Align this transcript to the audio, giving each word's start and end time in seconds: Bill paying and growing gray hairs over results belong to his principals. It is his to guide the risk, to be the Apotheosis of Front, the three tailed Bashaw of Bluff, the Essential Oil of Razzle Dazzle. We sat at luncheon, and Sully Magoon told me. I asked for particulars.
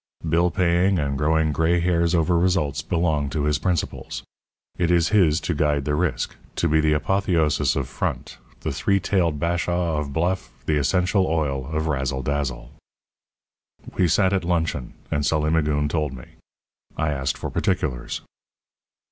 Bill 0.27 0.49
paying 0.49 0.97
and 0.97 1.15
growing 1.15 1.51
gray 1.51 1.79
hairs 1.79 2.15
over 2.15 2.35
results 2.35 2.81
belong 2.81 3.29
to 3.29 3.43
his 3.43 3.59
principals. 3.59 4.23
It 4.75 4.89
is 4.89 5.09
his 5.09 5.39
to 5.41 5.53
guide 5.53 5.85
the 5.85 5.93
risk, 5.93 6.35
to 6.55 6.67
be 6.67 6.79
the 6.79 6.93
Apotheosis 6.93 7.75
of 7.75 7.87
Front, 7.87 8.39
the 8.61 8.71
three 8.71 8.99
tailed 8.99 9.39
Bashaw 9.39 9.99
of 9.99 10.11
Bluff, 10.11 10.49
the 10.65 10.77
Essential 10.77 11.27
Oil 11.27 11.67
of 11.67 11.85
Razzle 11.85 12.23
Dazzle. 12.23 12.71
We 13.93 14.07
sat 14.07 14.33
at 14.33 14.43
luncheon, 14.43 14.95
and 15.11 15.23
Sully 15.23 15.51
Magoon 15.51 15.87
told 15.87 16.13
me. 16.13 16.29
I 16.97 17.11
asked 17.11 17.37
for 17.37 17.51
particulars. 17.51 18.21